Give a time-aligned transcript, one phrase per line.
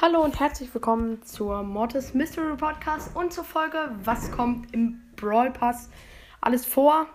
[0.00, 5.50] Hallo und herzlich willkommen zur Mortis Mystery Podcast und zur Folge Was kommt im Brawl
[5.50, 5.90] Pass
[6.40, 7.06] alles vor.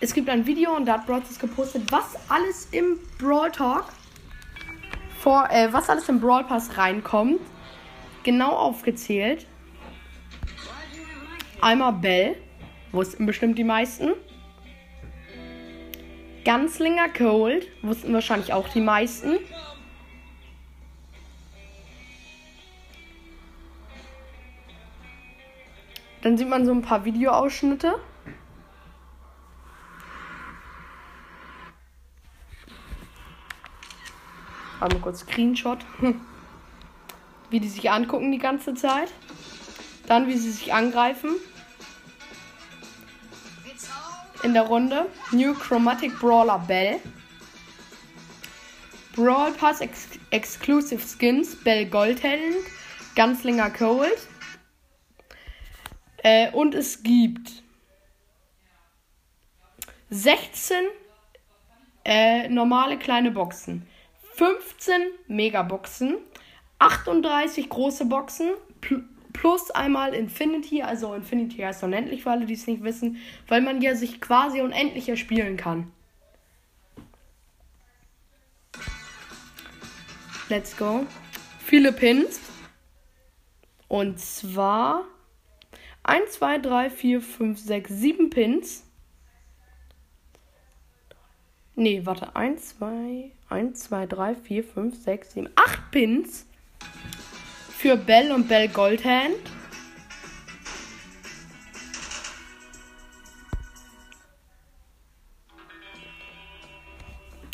[0.00, 3.86] Es gibt ein Video und da hat Brawl gepostet, was alles im Brawl Talk
[5.24, 7.40] vor, äh, was alles im Brawl Pass reinkommt.
[8.24, 9.46] Genau aufgezählt.
[11.62, 12.36] Einmal Bell,
[12.92, 14.12] wussten bestimmt die meisten.
[16.44, 19.38] Ganzlinger Cold, wussten wahrscheinlich auch die meisten.
[26.20, 27.94] Dann sieht man so ein paar Videoausschnitte.
[34.84, 35.78] Einmal kurz Screenshot.
[37.50, 39.10] Wie die sich angucken die ganze Zeit.
[40.06, 41.30] Dann wie sie sich angreifen
[44.42, 45.06] in der Runde.
[45.32, 47.00] New Chromatic Brawler Bell.
[49.16, 52.54] Brawl Pass Ex Exclusive Skins Bell Goldhelden.
[53.14, 54.28] Ganzlinger Cold.
[56.18, 57.62] Äh, und es gibt
[60.10, 60.76] 16
[62.04, 63.86] äh, normale kleine Boxen,
[64.36, 64.94] 15
[65.28, 66.16] Megaboxen,
[66.78, 68.50] 38 große Boxen,
[69.32, 73.18] plus einmal Infinity, also Infinity heißt unendlich für alle, die es nicht wissen,
[73.48, 75.92] weil man ja sich quasi unendlich erspielen kann.
[80.48, 81.06] Let's go.
[81.58, 82.40] Viele Pins.
[83.88, 85.04] Und zwar
[86.02, 88.84] 1, 2, 3, 4, 5, 6, 7 Pins.
[91.76, 92.36] Nee, warte.
[92.36, 96.46] 1, 2, 1, 2, 3, 4, 5, 6, 7, 8 Pins
[97.76, 99.34] für Bell und Bell Goldhand.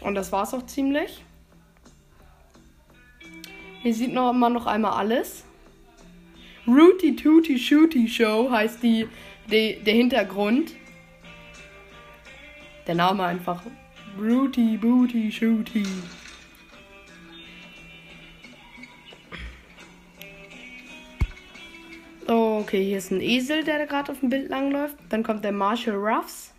[0.03, 1.25] Und das war's auch ziemlich.
[3.83, 5.45] Hier sieht noch immer noch einmal alles.
[6.67, 9.09] Rooty Tooty Shooty Show heißt die,
[9.51, 10.75] die, der Hintergrund.
[12.87, 13.63] Der Name einfach.
[14.19, 15.87] Rooty Booty Shooty.
[22.27, 24.97] Okay, hier ist ein Esel, der gerade auf dem Bild langläuft.
[25.09, 26.53] Dann kommt der Marshall Ruffs.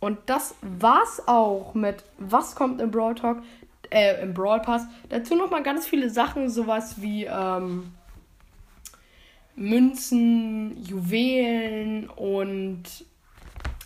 [0.00, 3.42] Und das war's auch mit Was kommt im Brawl Talk,
[3.90, 4.86] äh, im Brawl Pass.
[5.08, 7.92] Dazu nochmal ganz viele Sachen, sowas wie ähm,
[9.54, 12.82] Münzen, Juwelen und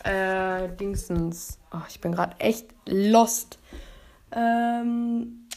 [0.05, 1.59] äh, Dingsens.
[1.73, 3.59] Oh, ich bin gerade echt lost.
[4.33, 5.49] Ähm,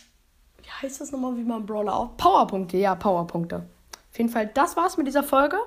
[0.62, 2.18] wie heißt das nochmal, wie man Brawler auf?
[2.18, 3.66] Powerpunkte, ja, Powerpunkte.
[4.12, 5.58] Auf jeden Fall, das war's mit dieser Folge.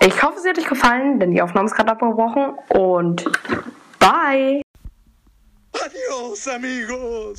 [0.00, 2.54] Ich hoffe, sie hat euch gefallen, denn die Aufnahme ist gerade abgebrochen.
[2.70, 3.24] Und
[3.98, 4.62] bye.
[5.72, 7.38] Adios, amigos.